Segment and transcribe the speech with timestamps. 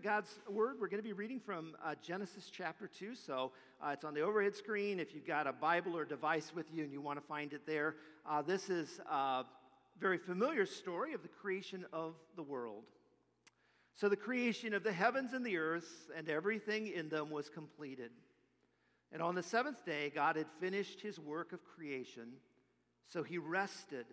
[0.00, 0.76] God's Word.
[0.78, 3.14] We're going to be reading from uh, Genesis chapter 2.
[3.14, 5.00] So uh, it's on the overhead screen.
[5.00, 7.62] If you've got a Bible or device with you and you want to find it
[7.66, 7.96] there,
[8.28, 9.44] uh, this is a
[9.98, 12.84] very familiar story of the creation of the world.
[13.94, 18.10] So the creation of the heavens and the earth and everything in them was completed.
[19.12, 22.32] And on the seventh day, God had finished his work of creation.
[23.08, 24.06] So he rested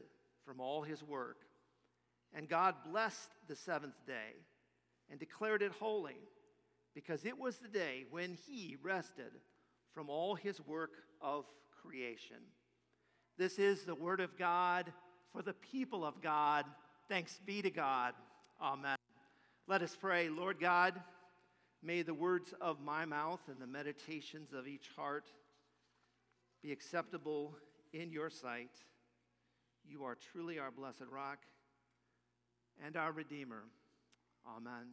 [0.46, 1.40] from all his work.
[2.34, 4.34] And God blessed the seventh day
[5.10, 6.18] and declared it holy,
[6.94, 9.32] because it was the day when he rested
[9.94, 10.92] from all his work
[11.22, 11.46] of
[11.82, 12.38] creation.
[13.38, 14.92] This is the word of God
[15.32, 16.66] for the people of God.
[17.10, 18.14] Thanks be to God.
[18.62, 18.98] Amen.
[19.68, 20.30] Let us pray.
[20.30, 21.00] Lord God,
[21.82, 25.26] may the words of my mouth and the meditations of each heart
[26.62, 27.58] be acceptable
[27.92, 28.72] in your sight.
[29.86, 31.40] You are truly our blessed rock
[32.86, 33.64] and our Redeemer.
[34.46, 34.90] Amen.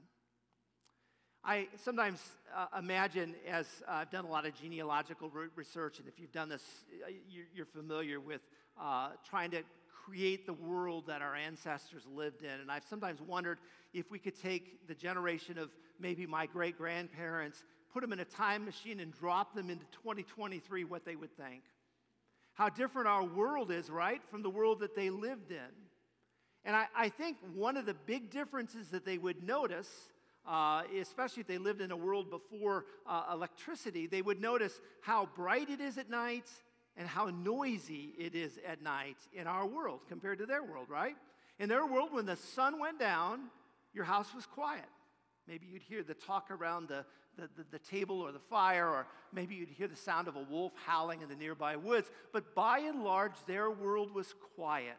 [1.42, 2.20] I sometimes
[2.54, 6.32] uh, imagine, as uh, I've done a lot of genealogical re- research, and if you've
[6.32, 6.62] done this,
[7.04, 8.42] uh, you're, you're familiar with
[8.80, 9.62] uh, trying to
[10.04, 12.60] create the world that our ancestors lived in.
[12.60, 13.58] And I've sometimes wondered
[13.92, 18.24] if we could take the generation of maybe my great grandparents, put them in a
[18.24, 21.62] time machine, and drop them into 2023, what they would think.
[22.52, 25.70] How different our world is, right, from the world that they lived in.
[26.64, 29.88] And I, I think one of the big differences that they would notice,
[30.46, 35.28] uh, especially if they lived in a world before uh, electricity, they would notice how
[35.34, 36.48] bright it is at night
[36.96, 41.16] and how noisy it is at night in our world compared to their world, right?
[41.58, 43.48] In their world, when the sun went down,
[43.94, 44.84] your house was quiet.
[45.48, 47.04] Maybe you'd hear the talk around the,
[47.36, 50.42] the, the, the, table or the fire, or maybe you'd hear the sound of a
[50.42, 52.10] wolf howling in the nearby woods.
[52.32, 54.96] But by and large, their world was quiet.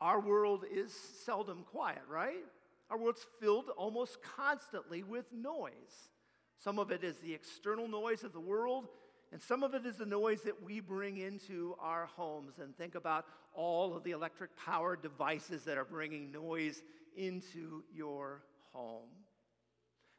[0.00, 0.92] Our world is
[1.24, 2.44] seldom quiet, right?
[2.90, 6.10] Our world's filled almost constantly with noise.
[6.58, 8.88] Some of it is the external noise of the world,
[9.32, 12.58] and some of it is the noise that we bring into our homes.
[12.60, 16.82] And think about all of the electric powered devices that are bringing noise
[17.16, 19.08] into your home.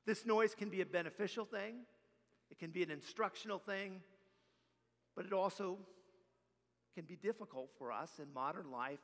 [0.06, 1.75] This noise can be a beneficial thing,
[2.50, 4.01] it can be an instructional thing,
[5.16, 5.78] but it also
[6.96, 9.00] can be difficult for us in modern life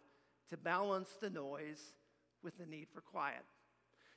[0.49, 1.93] to balance the noise
[2.43, 3.43] with the need for quiet.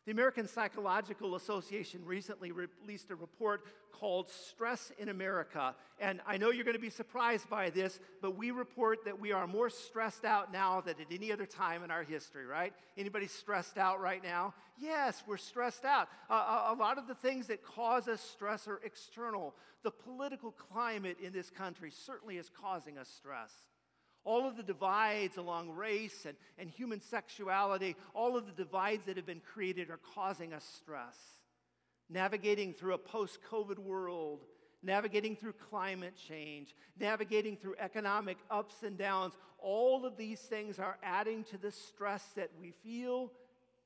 [0.06, 5.74] The American Psychological Association recently released a report called Stress in America.
[5.98, 9.32] And I know you're going to be surprised by this, but we report that we
[9.32, 12.72] are more stressed out now than at any other time in our history, right?
[12.96, 14.54] Anybody stressed out right now?
[14.78, 16.08] Yes, we're stressed out.
[16.30, 19.56] Uh, a lot of the things that cause us stress are external.
[19.82, 23.52] The political climate in this country certainly is causing us stress
[24.26, 29.16] all of the divides along race and, and human sexuality, all of the divides that
[29.16, 31.16] have been created are causing us stress.
[32.10, 34.40] Navigating through a post COVID world,
[34.82, 40.98] navigating through climate change, navigating through economic ups and downs, all of these things are
[41.02, 43.32] adding to the stress that we feel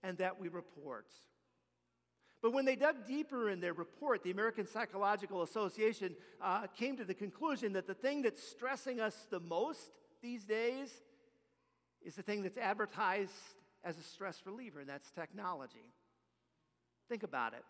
[0.03, 1.06] and that we report.
[2.43, 7.05] But when they dug deeper in their report, the American Psychological Association uh, came to
[7.05, 9.91] the conclusion that the thing that's stressing us the most
[10.22, 10.91] these days
[12.03, 13.32] is the thing that's advertised
[13.84, 15.92] as a stress reliever, and that's technology.
[17.08, 17.64] Think about it.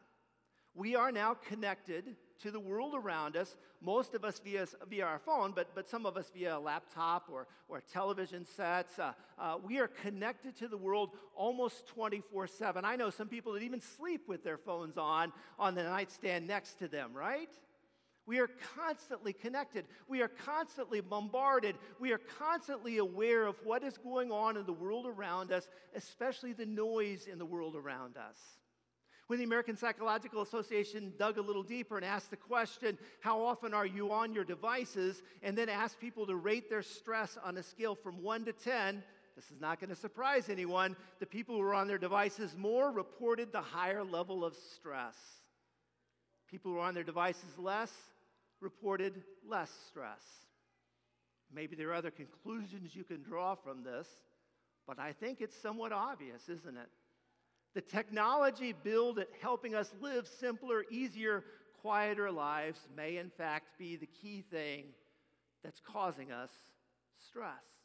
[0.74, 5.18] We are now connected to the world around us, most of us via, via our
[5.18, 8.98] phone, but, but some of us via a laptop or, or television sets.
[8.98, 12.84] Uh, uh, we are connected to the world almost 24 7.
[12.84, 16.78] I know some people that even sleep with their phones on on the nightstand next
[16.78, 17.50] to them, right?
[18.26, 19.86] We are constantly connected.
[20.08, 21.76] We are constantly bombarded.
[21.98, 26.53] We are constantly aware of what is going on in the world around us, especially
[26.53, 28.36] the noise in the world around us.
[29.26, 33.72] When the American Psychological Association dug a little deeper and asked the question, How often
[33.72, 35.22] are you on your devices?
[35.42, 39.03] and then asked people to rate their stress on a scale from 1 to 10,
[39.36, 40.97] this is not going to surprise anyone.
[41.19, 45.16] The people who were on their devices more reported the higher level of stress.
[46.50, 47.91] People who were on their devices less
[48.60, 50.22] reported less stress.
[51.53, 54.07] Maybe there are other conclusions you can draw from this,
[54.86, 56.89] but I think it's somewhat obvious, isn't it?
[57.74, 61.45] The technology built at helping us live simpler, easier,
[61.80, 64.84] quieter lives may, in fact, be the key thing
[65.63, 66.51] that's causing us
[67.28, 67.79] stress.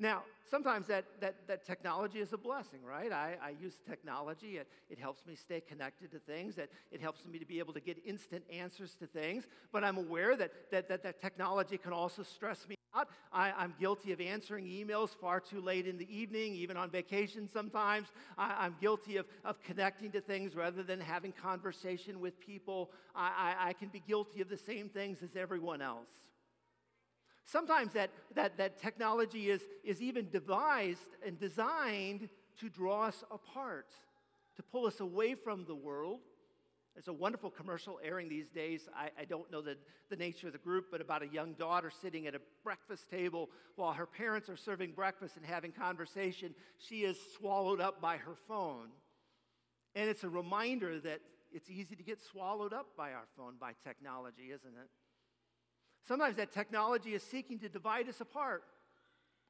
[0.00, 3.12] Now, sometimes that, that, that technology is a blessing, right?
[3.12, 4.56] I, I use technology.
[4.56, 6.56] It, it helps me stay connected to things.
[6.56, 9.46] It, it helps me to be able to get instant answers to things.
[9.72, 13.08] But I'm aware that, that, that, that technology can also stress me out.
[13.30, 17.46] I, I'm guilty of answering emails far too late in the evening, even on vacation
[17.46, 18.08] sometimes.
[18.38, 22.90] I, am guilty of, of connecting to things rather than having conversation with people.
[23.14, 26.08] I, I, I can be guilty of the same things as everyone else.
[27.50, 32.28] Sometimes that, that, that technology is, is even devised and designed
[32.60, 33.88] to draw us apart,
[34.54, 36.20] to pull us away from the world.
[36.94, 38.88] There's a wonderful commercial airing these days.
[38.94, 39.76] I, I don't know the,
[40.10, 43.50] the nature of the group, but about a young daughter sitting at a breakfast table
[43.74, 46.54] while her parents are serving breakfast and having conversation.
[46.78, 48.90] She is swallowed up by her phone.
[49.96, 51.20] And it's a reminder that
[51.50, 54.88] it's easy to get swallowed up by our phone, by technology, isn't it?
[56.06, 58.64] Sometimes that technology is seeking to divide us apart.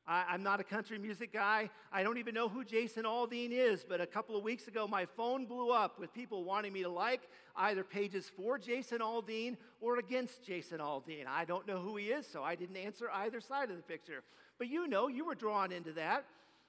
[0.07, 1.71] I, am not a country music guy.
[1.93, 5.07] I don't even know who Jason Aldean is, but a couple of weeks ago, my
[5.17, 9.99] phone blew up with people wanting me to like either pages for Jason Aldean or
[9.99, 11.27] against Jason Aldean.
[11.29, 14.23] I don't know who he is, so I didn't answer either side of the picture.
[14.59, 16.25] But you know, you were drawn into that.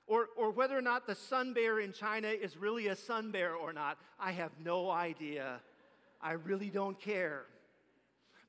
[0.07, 3.55] Or, or whether or not the sun bear in China is really a sun bear
[3.55, 5.61] or not, I have no idea.
[6.21, 7.45] I really don't care.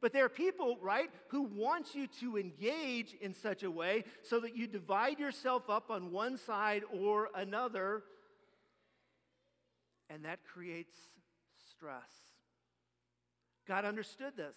[0.03, 4.41] But there are people, right, who want you to engage in such a way so
[4.41, 8.03] that you divide yourself up on one side or another,
[10.11, 10.97] and that creates
[11.71, 12.11] stress.
[13.69, 14.57] God understood this.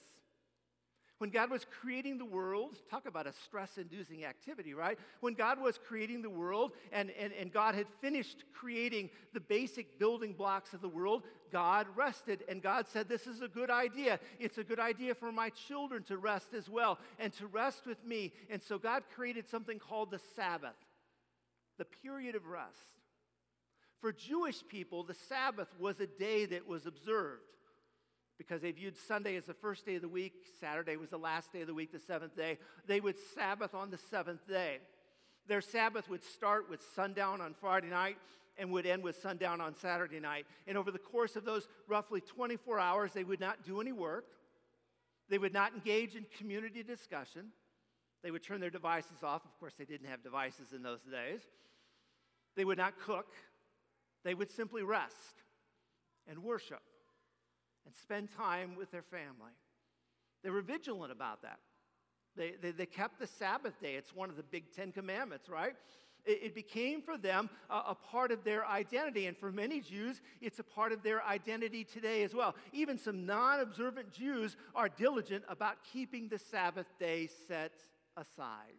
[1.17, 4.99] When God was creating the world, talk about a stress inducing activity, right?
[5.21, 9.97] When God was creating the world and, and, and God had finished creating the basic
[9.97, 11.23] building blocks of the world,
[11.53, 12.43] God rested.
[12.49, 14.19] And God said, This is a good idea.
[14.39, 18.03] It's a good idea for my children to rest as well and to rest with
[18.05, 18.33] me.
[18.49, 20.75] And so God created something called the Sabbath,
[21.77, 22.99] the period of rest.
[24.01, 27.54] For Jewish people, the Sabbath was a day that was observed
[28.37, 31.53] because they viewed Sunday as the first day of the week, Saturday was the last
[31.53, 32.57] day of the week, the seventh day.
[32.87, 34.79] They would Sabbath on the seventh day.
[35.47, 38.17] Their Sabbath would start with sundown on Friday night
[38.57, 40.45] and would end with sundown on Saturday night.
[40.67, 44.25] And over the course of those roughly 24 hours, they would not do any work.
[45.29, 47.47] They would not engage in community discussion.
[48.23, 49.45] They would turn their devices off.
[49.45, 51.41] Of course, they didn't have devices in those days.
[52.55, 53.27] They would not cook.
[54.23, 55.43] They would simply rest
[56.27, 56.81] and worship
[57.85, 59.51] and spend time with their family.
[60.43, 61.59] They were vigilant about that.
[62.35, 63.95] They, they, they kept the Sabbath day.
[63.95, 65.75] It's one of the big Ten Commandments, right?
[66.25, 69.27] It, it became for them a, a part of their identity.
[69.27, 72.55] And for many Jews, it's a part of their identity today as well.
[72.73, 77.73] Even some non observant Jews are diligent about keeping the Sabbath day set
[78.17, 78.75] aside.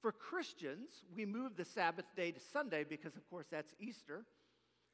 [0.00, 4.24] For Christians, we move the Sabbath day to Sunday because, of course, that's Easter.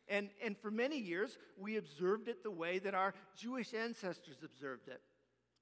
[0.09, 4.89] And, and for many years, we observed it the way that our Jewish ancestors observed
[4.89, 5.01] it.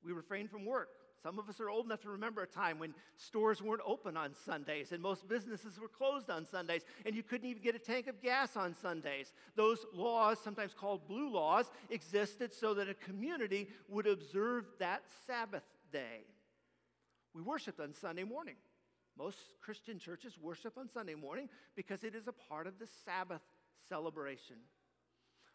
[0.04, 0.88] We refrained from work.
[1.22, 4.34] Some of us are old enough to remember a time when stores weren't open on
[4.44, 8.06] Sundays and most businesses were closed on Sundays, and you couldn't even get a tank
[8.06, 9.32] of gas on Sundays.
[9.56, 15.64] Those laws, sometimes called blue laws, existed so that a community would observe that Sabbath
[15.90, 16.26] day.
[17.34, 18.54] We worshiped on Sunday morning.
[19.18, 23.40] Most Christian churches worship on Sunday morning because it is a part of the Sabbath
[23.88, 24.56] celebration.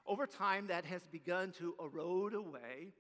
[0.06, 2.94] Over time, that has begun to erode away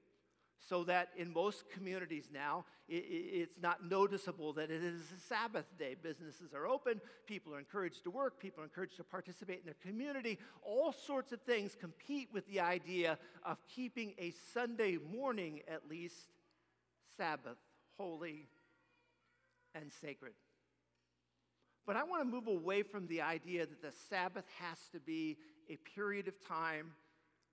[0.69, 5.95] so that in most communities now, it's not noticeable that it is a Sabbath day.
[6.01, 9.74] Businesses are open, people are encouraged to work, people are encouraged to participate in their
[9.81, 10.38] community.
[10.62, 16.15] All sorts of things compete with the idea of keeping a Sunday morning, at least,
[17.17, 17.58] Sabbath,
[17.98, 18.48] holy
[19.74, 20.34] and sacred.
[21.85, 25.38] But I want to move away from the idea that the Sabbath has to be
[25.69, 26.91] a period of time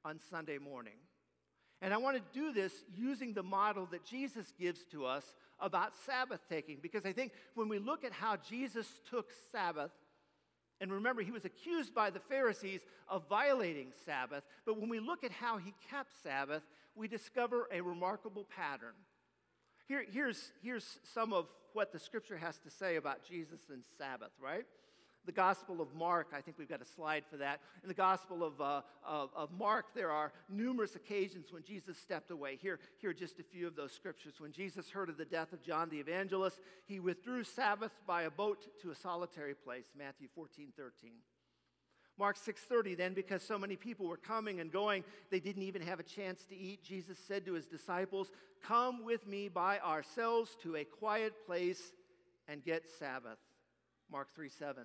[0.04, 0.94] on Sunday morning.
[1.80, 5.24] And I want to do this using the model that Jesus gives to us
[5.60, 9.92] about Sabbath taking, because I think when we look at how Jesus took Sabbath,
[10.80, 15.24] and remember, he was accused by the Pharisees of violating Sabbath, but when we look
[15.24, 16.62] at how he kept Sabbath,
[16.94, 18.94] we discover a remarkable pattern.
[19.86, 21.46] Here, here's, here's some of
[21.78, 24.64] what the scripture has to say about Jesus and Sabbath, right?
[25.26, 27.60] The Gospel of Mark, I think we've got a slide for that.
[27.84, 32.32] In the Gospel of, uh, of, of, Mark, there are numerous occasions when Jesus stepped
[32.32, 32.58] away.
[32.60, 34.40] Here, here are just a few of those scriptures.
[34.40, 38.30] When Jesus heard of the death of John the Evangelist, he withdrew Sabbath by a
[38.30, 41.12] boat to a solitary place, Matthew 14, 13.
[42.18, 46.00] Mark 6:30 then because so many people were coming and going they didn't even have
[46.00, 48.30] a chance to eat Jesus said to his disciples
[48.62, 51.92] come with me by ourselves to a quiet place
[52.48, 53.38] and get sabbath
[54.10, 54.84] Mark 3 7.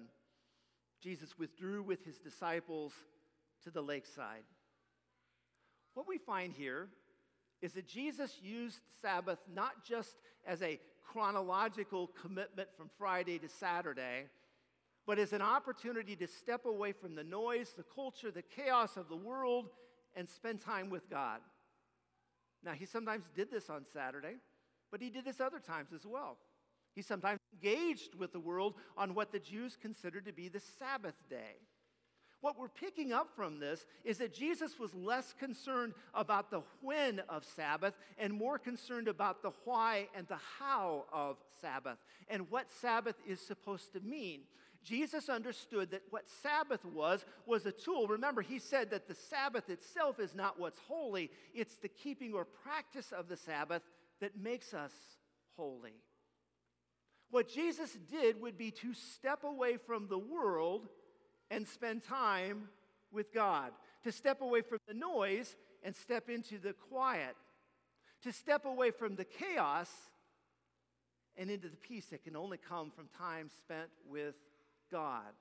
[1.02, 2.94] Jesus withdrew with his disciples
[3.64, 4.44] to the lakeside.
[5.94, 6.90] What we find here
[7.62, 14.26] is that Jesus used Sabbath not just as a chronological commitment from Friday to Saturday,
[15.06, 19.10] but as an opportunity to step away from the noise, the culture, the chaos of
[19.10, 19.70] the world,
[20.16, 21.42] and spend time with God.
[22.64, 24.36] Now, he sometimes did this on Saturday,
[24.92, 26.38] but he did this other times as well.
[26.96, 31.16] He sometimes engaged with the world on what the Jews considered to be the Sabbath
[31.30, 31.58] day.
[32.44, 37.22] What we're picking up from this is that Jesus was less concerned about the when
[37.30, 42.70] of Sabbath and more concerned about the why and the how of Sabbath and what
[42.70, 44.42] Sabbath is supposed to mean.
[44.84, 48.08] Jesus understood that what Sabbath was, was a tool.
[48.08, 52.46] Remember, he said that the Sabbath itself is not what's holy, it's the keeping or
[52.46, 53.82] practice of the Sabbath
[54.20, 54.92] that makes us
[55.56, 55.96] holy.
[57.32, 60.88] What Jesus did would be to step away from the world
[61.50, 62.70] and spend time
[63.12, 63.72] with God,
[64.04, 67.36] to step away from the noise and step into the quiet,
[68.24, 69.90] to step away from the chaos
[71.38, 74.36] and into the peace that can only come from time spent with
[74.94, 75.34] God.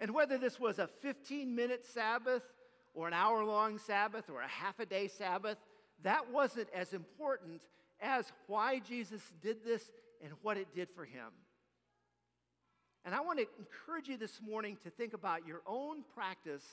[0.00, 2.42] And whether this was a 15 minute Sabbath
[2.94, 5.58] or an hour long Sabbath or a half a day Sabbath,
[6.02, 7.60] that wasn't as important
[8.00, 9.90] as why Jesus did this
[10.22, 11.30] and what it did for him.
[13.04, 16.64] And I want to encourage you this morning to think about your own practice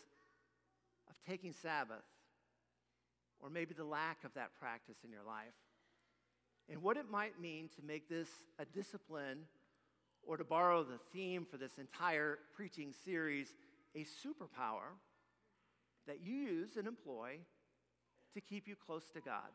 [1.10, 2.06] of taking Sabbath,
[3.42, 5.54] or maybe the lack of that practice in your life,
[6.70, 9.40] and what it might mean to make this a discipline,
[10.28, 13.54] or to borrow the theme for this entire preaching series,
[13.96, 14.96] a superpower
[16.08, 17.38] that you use and employ
[18.34, 19.50] to keep you close to God.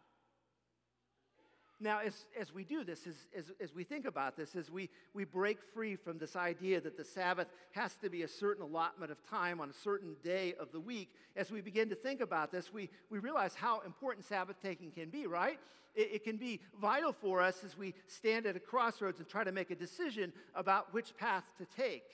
[1.78, 4.88] Now, as, as we do this, as, as, as we think about this, as we,
[5.12, 9.12] we break free from this idea that the Sabbath has to be a certain allotment
[9.12, 12.50] of time on a certain day of the week, as we begin to think about
[12.50, 15.58] this, we, we realize how important Sabbath taking can be, right?
[15.94, 19.44] It, it can be vital for us as we stand at a crossroads and try
[19.44, 22.04] to make a decision about which path to take.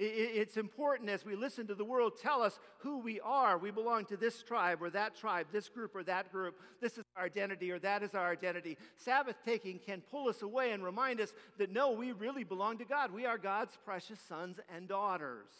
[0.00, 3.58] It's important as we listen to the world tell us who we are.
[3.58, 6.54] We belong to this tribe or that tribe, this group or that group.
[6.80, 8.78] This is our identity or that is our identity.
[8.96, 12.84] Sabbath taking can pull us away and remind us that no, we really belong to
[12.84, 13.12] God.
[13.12, 15.50] We are God's precious sons and daughters.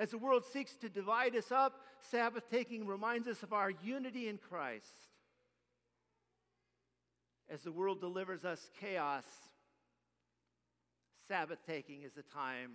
[0.00, 4.28] As the world seeks to divide us up, Sabbath taking reminds us of our unity
[4.28, 5.06] in Christ.
[7.48, 9.24] As the world delivers us chaos,
[11.28, 12.70] Sabbath taking is a time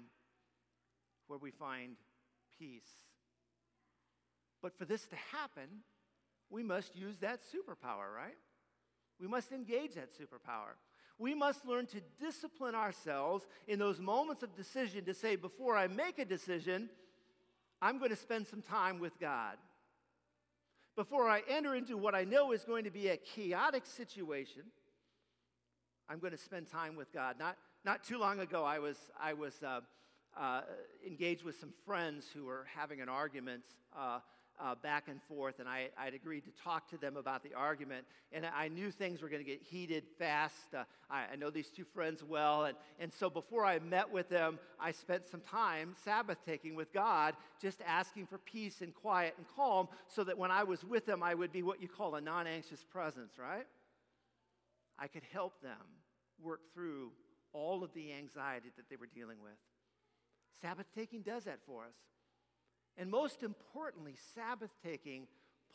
[1.27, 1.96] where we find
[2.60, 2.89] peace.
[4.62, 5.84] But for this to happen,
[6.50, 8.38] we must use that superpower, right?
[9.20, 10.75] We must engage that superpower.
[11.17, 15.88] We must learn to discipline ourselves in those moments of decision to say, before I
[15.88, 16.89] make a decision,
[17.82, 19.58] I'm going to spend some time with God.
[20.96, 24.63] Before I enter into what I know is going to be a chaotic situation,
[26.10, 27.36] I'm going to spend time with God.
[27.39, 29.82] Not, not too long ago, I was, I was uh,
[30.38, 30.62] uh,
[31.06, 33.63] engaged with some friends who were having an argument
[33.98, 34.20] uh,
[34.60, 38.06] uh, back and forth, and I, would agreed to talk to them about the argument.
[38.32, 40.74] And I knew things were going to get heated fast.
[40.74, 44.30] Uh, I, I, know these two friends well, and, and so before I met with
[44.30, 49.34] them, I spent some time Sabbath taking with God, just asking for peace and quiet
[49.38, 52.15] and calm, so that when I was with them, I would be what you call
[52.15, 53.68] a non anxious presence, right?
[54.98, 55.74] I could help them
[56.42, 57.12] work through
[57.51, 59.54] all of the anxiety that they were dealing with.
[60.62, 61.95] Sabbath taking does that for us.
[62.97, 65.27] And most importantly, Sabbath taking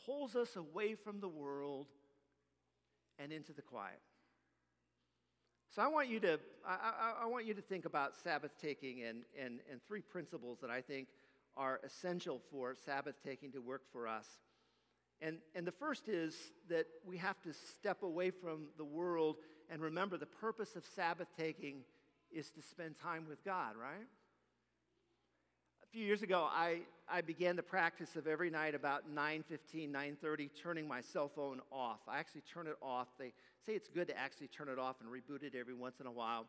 [0.05, 1.87] pulls us away from the world
[3.19, 3.99] and into the quiet.
[5.73, 9.03] So I want you to, I, I, I want you to think about Sabbath taking
[9.03, 11.07] and, and, and three principles that I think
[11.55, 14.25] are essential for Sabbath taking to work for us.
[15.21, 16.35] And, and the first is
[16.69, 19.37] that we have to step away from the world
[19.69, 21.83] and remember the purpose of Sabbath taking
[22.31, 24.07] is to spend time with God, right?
[25.91, 26.79] Few years ago, I,
[27.09, 31.99] I began the practice of every night about 9.15, 9.30, turning my cell phone off.
[32.07, 33.09] I actually turn it off.
[33.19, 33.33] They
[33.65, 36.11] say it's good to actually turn it off and reboot it every once in a
[36.11, 36.45] while.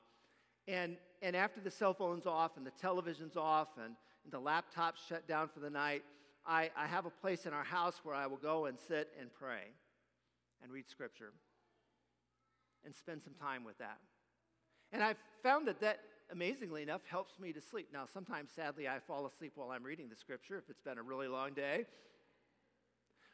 [0.68, 5.00] And, and after the cell phone's off and the television's off and, and the laptop's
[5.08, 6.04] shut down for the night,
[6.46, 9.28] I, I have a place in our house where I will go and sit and
[9.32, 9.72] pray
[10.62, 11.32] and read scripture
[12.84, 13.98] and spend some time with that.
[14.92, 15.98] And I've found that that
[16.30, 17.88] amazingly enough, helps me to sleep.
[17.92, 21.02] Now, sometimes, sadly, I fall asleep while I'm reading the scripture if it's been a
[21.02, 21.86] really long day.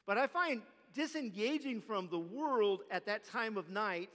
[0.07, 0.63] But I find
[0.95, 4.09] disengaging from the world at that time of night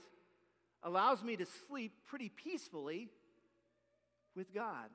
[0.82, 3.08] allows me to sleep pretty peacefully
[4.34, 4.90] with God.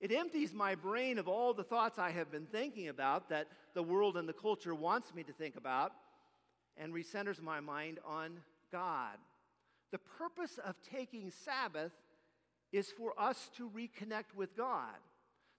[0.00, 3.82] It empties my brain of all the thoughts I have been thinking about that the
[3.82, 5.92] world and the culture wants me to think about
[6.76, 8.40] and recenters my mind on
[8.70, 9.16] God.
[9.92, 11.92] The purpose of taking Sabbath
[12.74, 14.96] is for us to reconnect with God.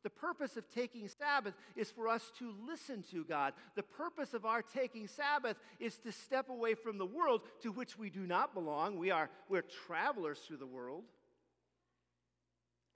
[0.03, 3.53] The purpose of taking Sabbath is for us to listen to God.
[3.75, 7.98] The purpose of our taking Sabbath is to step away from the world to which
[7.98, 9.00] we do not belong.
[9.00, 11.05] We are we're travelers through the world.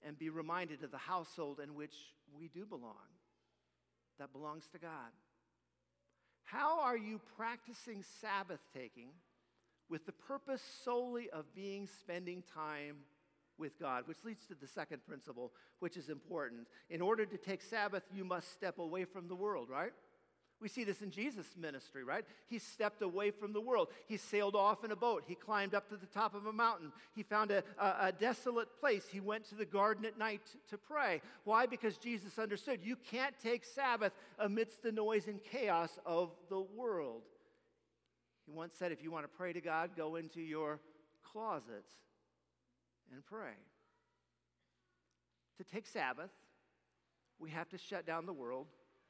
[0.05, 1.95] And be reminded of the household in which
[2.37, 3.09] we do belong.
[4.19, 5.11] That belongs to God.
[6.43, 9.09] How are you practicing Sabbath taking
[9.89, 12.97] with the purpose solely of being spending time
[13.59, 16.67] with God, which leads to the second principle, which is important.
[16.89, 19.91] In order to take Sabbath, you must step away from the world, right?
[20.61, 22.25] We see this in Jesus' ministry, right?
[22.47, 23.87] He stepped away from the world.
[24.07, 25.23] He sailed off in a boat.
[25.25, 26.91] He climbed up to the top of a mountain.
[27.15, 29.05] He found a, a, a desolate place.
[29.09, 31.21] He went to the garden at night to pray.
[31.45, 31.65] Why?
[31.65, 37.21] Because Jesus understood you can't take Sabbath amidst the noise and chaos of the world.
[38.45, 40.81] He once said, if you want to pray to God, go into your
[41.23, 41.85] closet
[43.13, 43.57] and pray.
[45.57, 46.31] To take Sabbath,
[47.39, 48.67] we have to shut down the world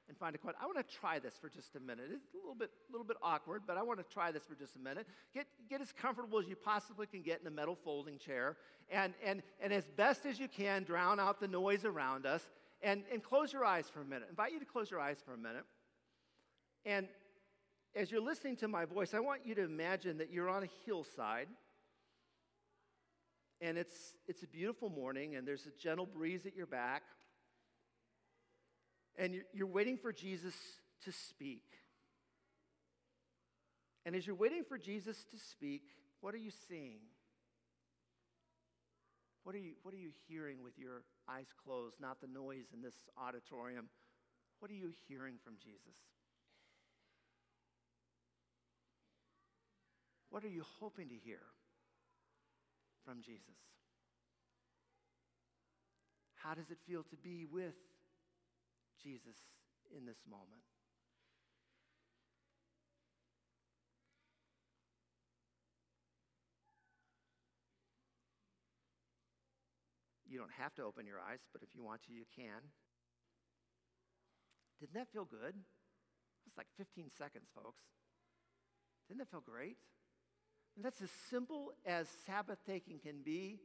[0.07, 0.57] and find a quiet.
[0.61, 2.07] I want to try this for just a minute.
[2.11, 4.75] It's a little bit, little bit awkward, but I want to try this for just
[4.75, 5.05] a minute.
[5.33, 8.57] Get, get as comfortable as you possibly can get in a metal folding chair,
[8.89, 12.49] and, and, and as best as you can, drown out the noise around us,
[12.81, 14.25] and, and close your eyes for a minute.
[14.27, 15.65] I invite you to close your eyes for a minute.
[16.85, 17.07] And
[17.95, 20.69] as you're listening to my voice, I want you to imagine that you're on a
[20.85, 21.47] hillside
[23.61, 27.03] and it's, it's a beautiful morning, and there's a gentle breeze at your back,
[29.17, 30.55] and you're, you're waiting for Jesus
[31.03, 31.63] to speak.
[34.05, 35.83] And as you're waiting for Jesus to speak,
[36.21, 36.99] what are you seeing?
[39.43, 42.81] What are you, what are you hearing with your eyes closed, not the noise in
[42.81, 43.89] this auditorium?
[44.59, 45.97] What are you hearing from Jesus?
[50.29, 51.39] What are you hoping to hear?
[53.09, 53.57] From Jesus?
[56.35, 57.73] How does it feel to be with
[59.01, 59.49] Jesus
[59.89, 60.61] in this moment?
[70.27, 72.61] You don't have to open your eyes, but if you want to, you can.
[74.79, 75.57] Didn't that feel good?
[75.57, 77.81] It was like 15 seconds, folks.
[79.07, 79.77] Didn't that feel great?
[80.75, 83.59] And that's as simple as Sabbath taking can be,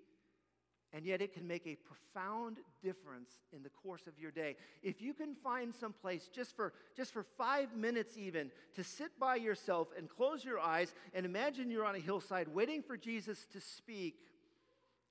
[0.93, 4.57] and yet it can make a profound difference in the course of your day.
[4.83, 9.19] If you can find some place just for, just for five minutes, even, to sit
[9.19, 13.47] by yourself and close your eyes and imagine you're on a hillside waiting for Jesus
[13.53, 14.15] to speak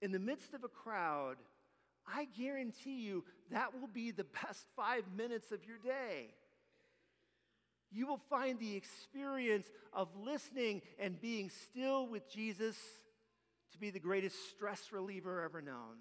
[0.02, 1.38] in the midst of a crowd,
[2.08, 6.34] I guarantee you that will be the best five minutes of your day
[7.94, 12.76] you will find the experience of listening and being still with Jesus
[13.72, 15.98] to be the greatest stress reliever ever known.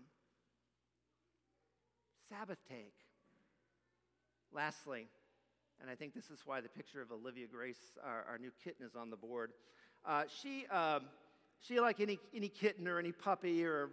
[2.28, 2.94] Sabbath take.
[4.54, 5.06] Lastly,
[5.80, 8.86] and I think this is why the picture of Olivia Grace, our, our new kitten,
[8.86, 9.52] is on the board.
[10.04, 11.02] Uh, she, um,
[11.60, 13.90] she, like any, any kitten or any puppy or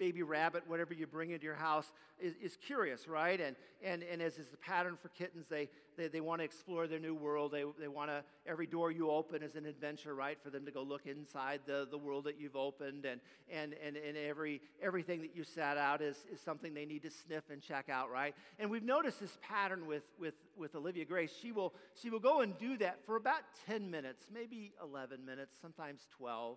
[0.00, 3.38] baby rabbit, whatever you bring into your house, is, is curious, right?
[3.38, 6.86] And, and, and as is the pattern for kittens, they, they, they want to explore
[6.86, 7.52] their new world.
[7.52, 10.38] They, they want to, every door you open is an adventure, right?
[10.42, 13.04] For them to go look inside the, the world that you've opened.
[13.04, 13.20] And,
[13.52, 17.10] and, and, and every, everything that you set out is, is something they need to
[17.10, 18.34] sniff and check out, right?
[18.58, 21.32] And we've noticed this pattern with, with, with Olivia Grace.
[21.42, 25.56] She will, she will go and do that for about 10 minutes, maybe 11 minutes,
[25.60, 26.56] sometimes 12.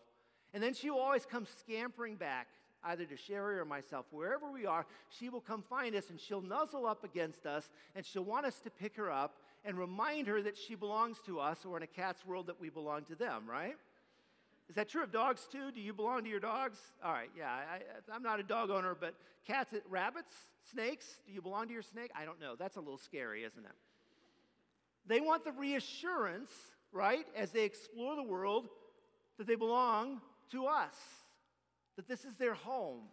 [0.54, 2.48] And then she will always come scampering back
[2.86, 6.42] either to Sherry or myself, wherever we are, she will come find us and she'll
[6.42, 10.42] nuzzle up against us and she'll want us to pick her up and remind her
[10.42, 13.44] that she belongs to us or in a cat's world that we belong to them,
[13.48, 13.76] right?
[14.70, 15.72] Is that true of dogs too?
[15.72, 16.78] Do you belong to your dogs?
[17.04, 19.14] All right, yeah, I, am not a dog owner, but
[19.46, 20.32] cats, rabbits,
[20.72, 22.12] snakes, do you belong to your snake?
[22.16, 22.56] I don't know.
[22.58, 23.76] That's a little scary, isn't it?
[25.06, 26.50] They want the reassurance,
[26.92, 28.68] right, as they explore the world,
[29.38, 30.96] that they belong to us
[31.96, 33.04] that this is their home,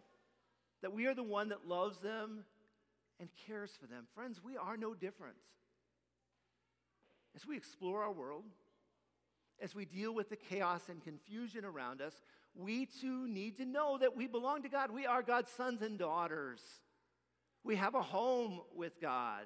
[0.81, 2.43] that we are the one that loves them
[3.19, 4.05] and cares for them.
[4.15, 5.35] Friends, we are no different.
[7.35, 8.43] As we explore our world,
[9.61, 12.21] as we deal with the chaos and confusion around us,
[12.55, 14.91] we too need to know that we belong to God.
[14.91, 16.61] We are God's sons and daughters.
[17.63, 19.43] We have a home with God.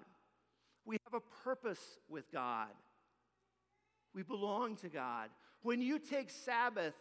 [0.85, 2.69] We have a purpose with God.
[4.13, 5.29] We belong to God.
[5.61, 6.93] When you take Sabbath,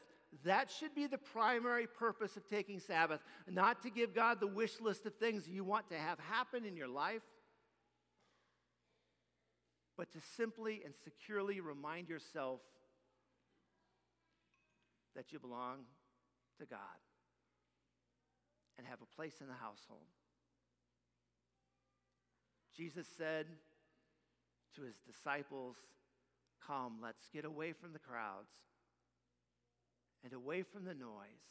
[0.42, 4.80] That should be the primary purpose of taking Sabbath, not to give God the wish
[4.80, 7.22] list of things you want to have happen in your life,
[9.96, 12.60] but to simply and securely remind yourself
[15.14, 15.84] that you belong
[16.58, 16.78] to God
[18.76, 20.08] and have a place in the household.
[22.76, 23.46] Jesus said
[24.74, 25.76] to his disciples,
[26.66, 28.50] Come, let's get away from the crowds
[30.24, 31.44] and away from the noise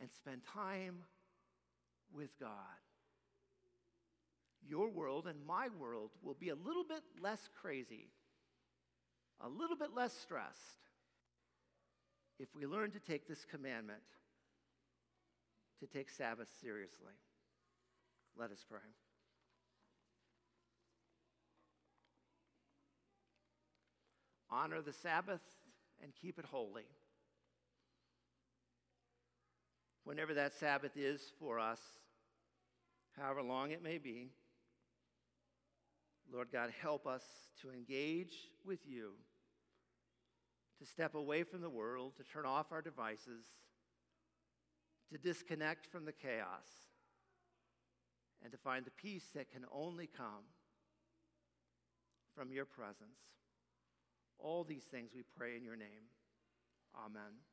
[0.00, 0.98] and spend time
[2.14, 2.50] with God.
[4.68, 8.10] Your world and my world will be a little bit less crazy,
[9.40, 10.90] a little bit less stressed
[12.38, 14.02] if we learn to take this commandment
[15.80, 17.14] to take Sabbath seriously.
[18.36, 18.80] Let us pray.
[24.50, 25.42] Honor the Sabbath
[26.02, 26.86] and keep it holy.
[30.04, 31.80] Whenever that Sabbath is for us,
[33.16, 34.30] however long it may be,
[36.32, 37.24] Lord God, help us
[37.62, 38.34] to engage
[38.64, 39.12] with you,
[40.78, 43.44] to step away from the world, to turn off our devices,
[45.10, 46.68] to disconnect from the chaos,
[48.42, 50.44] and to find the peace that can only come
[52.34, 53.37] from your presence.
[54.38, 56.10] All these things we pray in your name.
[56.96, 57.47] Amen.